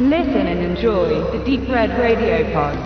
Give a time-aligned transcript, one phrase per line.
[0.00, 2.78] Listen and enjoy the Deep Red Radio Pod.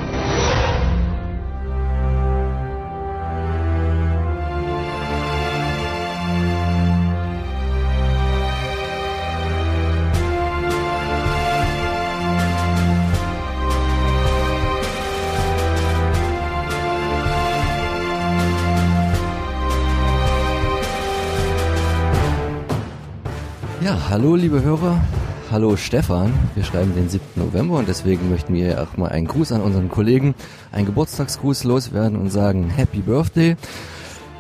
[23.83, 24.99] Ja, hallo liebe Hörer,
[25.53, 26.33] hallo Stefan.
[26.55, 27.23] Wir schreiben den 7.
[27.37, 30.35] November und deswegen möchten wir auch mal einen Gruß an unseren Kollegen,
[30.73, 33.57] einen Geburtstagsgruß loswerden und sagen Happy Birthday.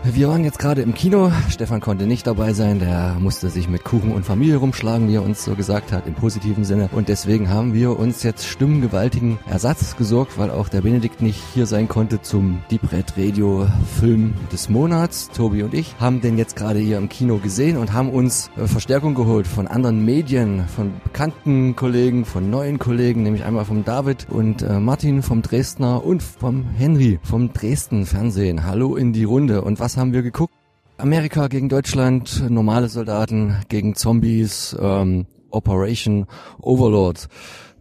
[0.05, 1.30] Wir waren jetzt gerade im Kino.
[1.48, 2.80] Stefan konnte nicht dabei sein.
[2.80, 6.15] Der musste sich mit Kuchen und Familie rumschlagen, wie er uns so gesagt hat, im
[6.15, 6.91] positiven Sinne.
[6.91, 11.66] Und deswegen haben wir uns jetzt stimmengewaltigen Ersatz gesorgt, weil auch der Benedikt nicht hier
[11.66, 13.69] sein konnte zum Deep Red Radio
[14.01, 15.30] Film des Monats.
[15.30, 18.66] Tobi und ich haben den jetzt gerade hier im Kino gesehen und haben uns äh,
[18.66, 24.27] Verstärkung geholt von anderen Medien, von bekannten Kollegen, von neuen Kollegen, nämlich einmal vom David
[24.29, 28.66] und äh, Martin vom Dresdner und vom Henry vom Dresden Fernsehen.
[28.66, 29.62] Hallo in die Runde.
[29.62, 30.54] Und was haben wir geguckt?
[30.98, 36.26] Amerika gegen Deutschland, normale Soldaten gegen Zombies, ähm, Operation
[36.60, 37.29] Overlord.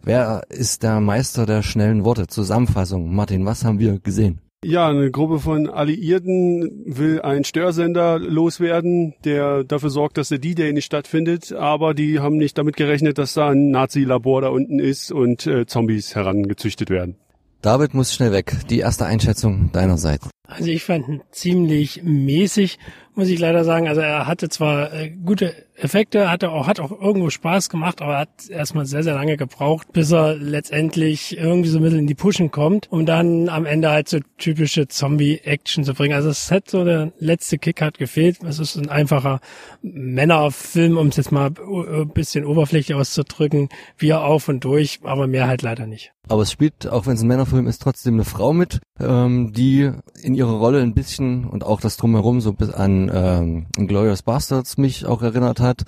[0.03, 2.28] Wer ist der Meister der schnellen Worte?
[2.28, 3.14] Zusammenfassung.
[3.14, 4.42] Martin, was haben wir gesehen?
[4.64, 10.72] Ja, eine Gruppe von Alliierten will einen Störsender loswerden, der dafür sorgt, dass der D-Day
[10.72, 15.12] nicht stattfindet, aber die haben nicht damit gerechnet, dass da ein Nazi-Labor da unten ist
[15.12, 17.16] und äh, Zombies herangezüchtet werden.
[17.64, 18.56] David muss schnell weg.
[18.70, 20.30] Die erste Einschätzung deinerseits.
[20.52, 22.78] Also ich fand ihn ziemlich mäßig,
[23.16, 23.88] muss ich leider sagen.
[23.88, 28.14] Also er hatte zwar äh, gute Effekte, hatte auch, hat auch irgendwo Spaß gemacht, aber
[28.14, 32.08] er hat erstmal sehr, sehr lange gebraucht, bis er letztendlich irgendwie so ein bisschen in
[32.08, 36.14] die Pushen kommt, um dann am Ende halt so typische Zombie-Action zu bringen.
[36.14, 38.38] Also es hat so der letzte Kick hat gefehlt.
[38.44, 39.40] Es ist ein einfacher
[39.81, 45.28] Männerfilm, um es jetzt mal ein bisschen oberflächlich auszudrücken, wie er auf und durch, aber
[45.28, 46.14] mehr halt leider nicht.
[46.28, 49.91] Aber es spielt, auch wenn es ein Männerfilm ist, trotzdem eine Frau mit, ähm, die
[50.22, 54.78] in ihrer Rolle ein bisschen und auch das drumherum so bis an ähm, Glorious Bastards
[54.78, 55.84] mich auch erinnert hat.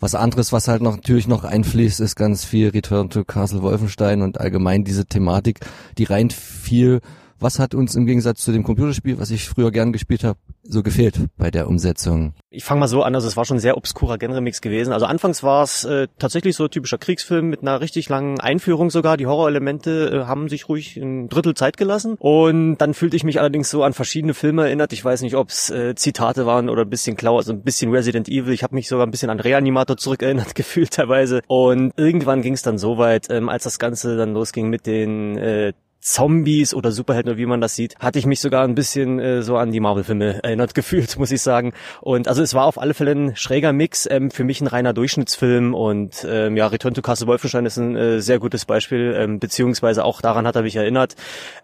[0.00, 4.22] Was anderes, was halt noch natürlich noch einfließt, ist ganz viel Return to Castle Wolfenstein
[4.22, 5.60] und allgemein diese Thematik,
[5.98, 7.00] die rein viel
[7.38, 10.82] was hat uns im Gegensatz zu dem Computerspiel, was ich früher gern gespielt habe, so
[10.82, 12.34] gefehlt bei der Umsetzung?
[12.50, 14.92] Ich fange mal so an, also es war schon ein sehr obskurer Genremix gewesen.
[14.92, 19.16] Also anfangs war es äh, tatsächlich so typischer Kriegsfilm mit einer richtig langen Einführung sogar.
[19.16, 22.16] Die Horrorelemente äh, haben sich ruhig ein Drittel Zeit gelassen.
[22.18, 24.92] Und dann fühlte ich mich allerdings so an verschiedene Filme erinnert.
[24.92, 27.90] Ich weiß nicht, ob es äh, Zitate waren oder ein bisschen Klau, also ein bisschen
[27.90, 28.52] Resident Evil.
[28.52, 31.42] Ich habe mich sogar ein bisschen an Reanimator zurückerinnert gefühlt teilweise.
[31.46, 35.36] Und irgendwann ging es dann so weit, ähm, als das Ganze dann losging mit den
[35.36, 35.72] äh,
[36.04, 39.42] Zombies oder Superhelden oder wie man das sieht, hatte ich mich sogar ein bisschen äh,
[39.42, 41.72] so an die Marvel-Filme erinnert gefühlt, muss ich sagen.
[42.02, 44.92] Und also es war auf alle Fälle ein schräger Mix, ähm, für mich ein reiner
[44.92, 49.40] Durchschnittsfilm und ähm, ja, Return to Castle Wolfenstein ist ein äh, sehr gutes Beispiel, ähm,
[49.40, 51.16] beziehungsweise auch daran hat er mich erinnert.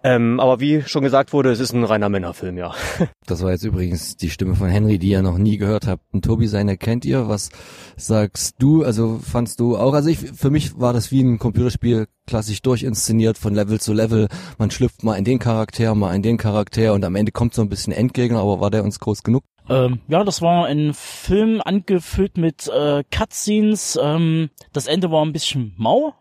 [0.02, 2.74] Ähm, aber wie schon gesagt wurde, es ist ein reiner Männerfilm, ja.
[3.26, 6.02] Das war jetzt übrigens die Stimme von Henry, die ihr noch nie gehört habt.
[6.12, 7.28] Und Tobi, seine kennt ihr.
[7.28, 7.50] Was
[7.96, 8.82] sagst du?
[8.82, 9.94] Also fandst du auch?
[9.94, 14.28] Also ich, für mich war das wie ein Computerspiel klassisch durchinszeniert von Level zu Level.
[14.56, 17.62] Man schlüpft mal in den Charakter, mal in den Charakter und am Ende kommt so
[17.62, 19.42] ein bisschen Endgegner, aber war der uns groß genug?
[19.68, 23.98] Ähm, ja, das war ein Film angefüllt mit äh, Cutscenes.
[24.00, 26.14] Ähm, das Ende war ein bisschen mau.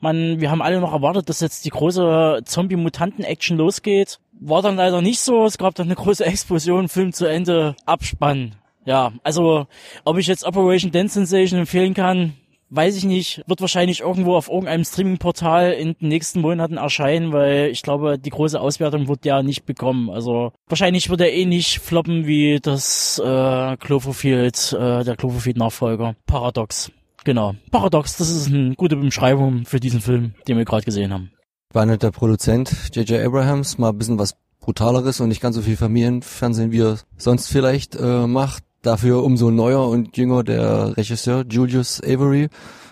[0.00, 4.20] Man, wir haben alle noch erwartet, dass jetzt die große Zombie-Mutanten-Action losgeht.
[4.38, 5.46] War dann leider nicht so.
[5.46, 8.54] Es gab dann eine große Explosion, Film zu Ende, Abspann.
[8.84, 9.66] Ja, also
[10.04, 12.34] ob ich jetzt Operation Dance Sensation empfehlen kann,
[12.74, 13.42] weiß ich nicht.
[13.46, 18.30] Wird wahrscheinlich irgendwo auf irgendeinem Streaming-Portal in den nächsten Monaten erscheinen, weil ich glaube, die
[18.30, 20.10] große Auswertung wird ja nicht bekommen.
[20.10, 26.16] Also wahrscheinlich wird er eh nicht floppen wie das äh, Cloverfield, äh, der Cloverfield-Nachfolger.
[26.26, 26.90] Paradox.
[27.24, 27.54] Genau.
[27.70, 31.30] Paradox, das ist eine gute Beschreibung für diesen Film, den wir gerade gesehen haben.
[31.72, 33.24] War nicht der Produzent J.J.
[33.24, 37.48] Abrahams mal ein bisschen was brutaleres und nicht ganz so viel Familienfernsehen, wie er sonst
[37.48, 38.64] vielleicht äh, macht.
[38.84, 42.50] Dafür umso neuer und jünger der Regisseur Julius Avery.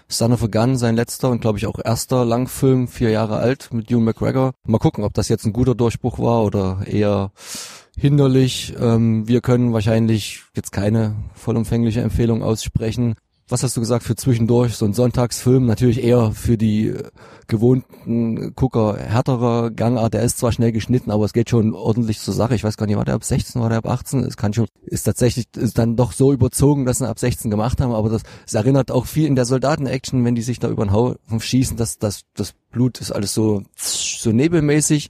[0.08, 3.68] Son of a Gun, sein letzter und glaube ich auch erster Langfilm, vier Jahre alt
[3.74, 4.52] mit Ewan McGregor.
[4.64, 7.30] Mal gucken, ob das jetzt ein guter Durchbruch war oder eher
[7.94, 8.74] hinderlich.
[8.80, 13.14] Ähm, wir können wahrscheinlich jetzt keine vollumfängliche Empfehlung aussprechen
[13.48, 17.02] was hast du gesagt, für zwischendurch, so ein Sonntagsfilm, natürlich eher für die äh,
[17.46, 20.14] gewohnten Gucker härterer Gangart.
[20.14, 22.54] Der ist zwar schnell geschnitten, aber es geht schon ordentlich zur Sache.
[22.54, 24.20] Ich weiß gar nicht, war der ab 16, war der ab 18?
[24.20, 27.80] Es kann schon, ist tatsächlich, ist dann doch so überzogen, dass sie ab 16 gemacht
[27.80, 30.84] haben, aber das, es erinnert auch viel in der Soldaten-Action, wenn die sich da über
[30.84, 35.08] den Haufen schießen, das, das, das Blut ist alles so, so nebelmäßig.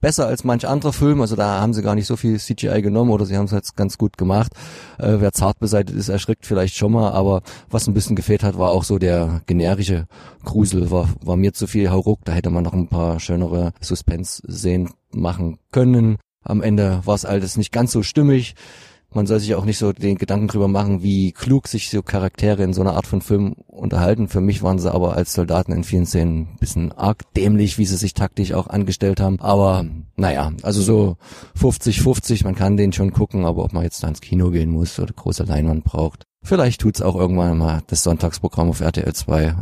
[0.00, 1.20] Besser als manch anderer Film.
[1.20, 3.76] Also da haben sie gar nicht so viel CGI genommen oder sie haben es jetzt
[3.76, 4.52] ganz gut gemacht.
[4.98, 7.12] Äh, wer zart beseitigt ist, erschrickt vielleicht schon mal.
[7.12, 10.06] Aber was ein bisschen gefehlt hat, war auch so der generische
[10.44, 10.90] Grusel.
[10.90, 12.20] War, war mir zu viel Hauruck.
[12.24, 16.16] Da hätte man noch ein paar schönere Suspense-Szenen machen können.
[16.42, 18.56] Am Ende war es alles nicht ganz so stimmig
[19.14, 22.62] man soll sich auch nicht so den Gedanken drüber machen, wie klug sich so Charaktere
[22.62, 24.28] in so einer Art von Film unterhalten.
[24.28, 27.84] Für mich waren sie aber als Soldaten in vielen Szenen ein bisschen arg dämlich, wie
[27.84, 29.40] sie sich taktisch auch angestellt haben.
[29.40, 29.84] Aber
[30.16, 31.16] naja, also so
[31.60, 34.98] 50-50, man kann den schon gucken, aber ob man jetzt da ins Kino gehen muss
[34.98, 36.24] oder große Leinwand braucht.
[36.44, 39.54] Vielleicht tut's auch irgendwann mal das Sonntagsprogramm auf RTL 2 äh,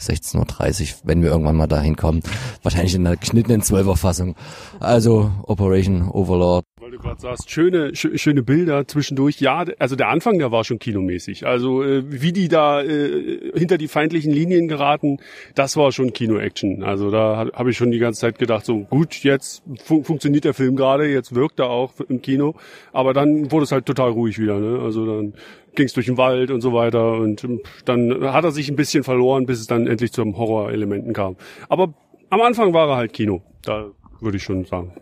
[0.00, 2.20] 16.30 Uhr, wenn wir irgendwann mal dahin kommen.
[2.62, 4.34] Wahrscheinlich in der geschnittenen Zwölferfassung.
[4.80, 6.64] Also Operation Overlord.
[7.10, 9.40] Gerade sagst, schöne, sch schöne Bilder zwischendurch.
[9.40, 11.44] Ja, also der Anfang, der war schon kinomäßig.
[11.44, 15.18] Also äh, wie die da äh, hinter die feindlichen Linien geraten,
[15.56, 16.84] das war schon Kino-Action.
[16.84, 20.54] Also da habe ich schon die ganze Zeit gedacht, so gut, jetzt fun funktioniert der
[20.54, 22.54] Film gerade, jetzt wirkt er auch im Kino.
[22.92, 24.60] Aber dann wurde es halt total ruhig wieder.
[24.60, 24.78] Ne?
[24.78, 25.34] Also dann
[25.74, 28.76] ging es durch den Wald und so weiter und ähm, dann hat er sich ein
[28.76, 31.34] bisschen verloren, bis es dann endlich zu Horrorelementen kam.
[31.68, 31.92] Aber
[32.28, 33.90] am Anfang war er halt Kino, da
[34.22, 34.92] würde ich schon sagen.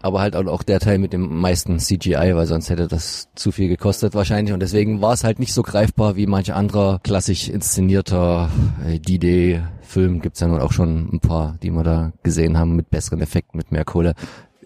[0.00, 3.68] Aber halt auch der Teil mit dem meisten CGI, weil sonst hätte das zu viel
[3.68, 8.50] gekostet wahrscheinlich und deswegen war es halt nicht so greifbar wie manch anderer klassisch inszenierter
[8.86, 10.20] äh, D-Day-Film.
[10.20, 13.56] Gibt's ja nun auch schon ein paar, die wir da gesehen haben mit besseren Effekten,
[13.58, 14.14] mit mehr Kohle.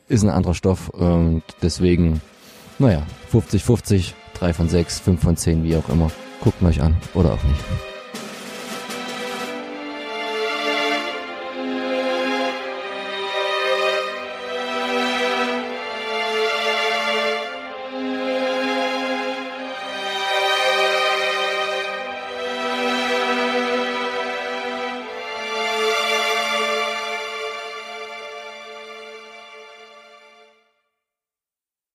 [0.08, 2.20] Ist ein anderer Stoff und deswegen,
[2.78, 6.10] naja, 50-50 3 von 6, 5 von 10, wie auch immer.
[6.42, 7.95] Guckt euch an oder auch nicht.